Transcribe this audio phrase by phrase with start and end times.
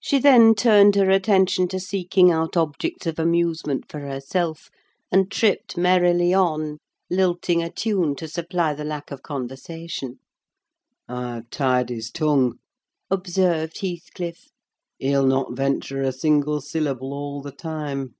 [0.00, 4.70] She then turned her attention to seeking out objects of amusement for herself,
[5.12, 6.78] and tripped merrily on,
[7.10, 10.20] lilting a tune to supply the lack of conversation.
[11.06, 12.60] "I've tied his tongue,"
[13.10, 14.48] observed Heathcliff.
[14.98, 18.14] "He'll not venture a single syllable all the time!